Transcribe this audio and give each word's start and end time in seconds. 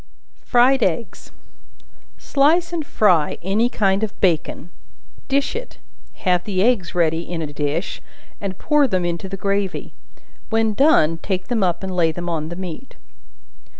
Fried 0.43 0.81
Eggs. 0.81 1.31
Slice 2.17 2.73
and 2.73 2.83
fry 2.83 3.37
any 3.43 3.69
kind 3.69 4.03
of 4.03 4.19
bacon, 4.19 4.71
dish 5.27 5.55
it; 5.55 5.77
have 6.25 6.43
the 6.43 6.63
eggs 6.63 6.95
ready 6.95 7.19
in 7.21 7.43
a 7.43 7.53
dish, 7.53 8.01
and 8.41 8.57
pour 8.57 8.87
them 8.87 9.05
into 9.05 9.29
the 9.29 9.37
gravy; 9.37 9.93
when 10.49 10.73
done, 10.73 11.19
take 11.21 11.49
them 11.49 11.61
up 11.61 11.83
and 11.83 11.95
lay 11.95 12.11
them 12.11 12.27
on 12.29 12.49
the 12.49 12.55
meat. 12.55 12.95